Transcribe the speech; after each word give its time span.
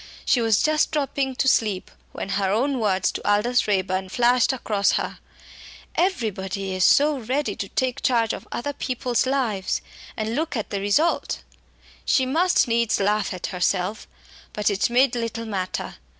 She 0.25 0.41
was 0.41 0.63
just 0.63 0.89
dropping 0.91 1.35
to 1.35 1.47
sleep 1.47 1.91
when 2.11 2.29
her 2.29 2.49
own 2.49 2.79
words 2.79 3.11
to 3.11 3.21
Aldous 3.29 3.67
Raeburn 3.67 4.09
flashed 4.09 4.51
across 4.51 4.93
her, 4.93 5.19
"Everybody 5.93 6.73
is 6.73 6.83
so 6.83 7.19
ready 7.19 7.55
to 7.57 7.69
take 7.69 8.01
charge 8.01 8.33
of 8.33 8.47
other 8.51 8.73
people's 8.73 9.27
lives, 9.27 9.79
and 10.17 10.33
look 10.33 10.57
at 10.57 10.71
the 10.71 10.81
result!" 10.81 11.43
She 12.03 12.25
must 12.25 12.67
needs 12.67 12.99
laugh 12.99 13.31
at 13.31 13.45
herself, 13.53 14.07
but 14.53 14.71
it 14.71 14.89
made 14.89 15.13
little 15.13 15.45
matter. 15.45 15.97